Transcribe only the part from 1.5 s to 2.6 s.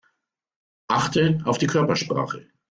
die Körpersprache.